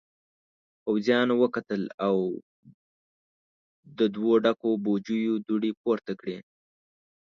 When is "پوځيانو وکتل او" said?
0.83-2.15